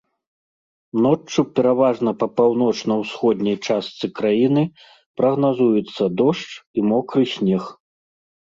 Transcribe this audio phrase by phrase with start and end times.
[1.05, 4.63] Ноччу пераважна па паўночна-ўсходняй частцы краіны
[5.21, 7.63] прагназуюцца дождж і мокры снег.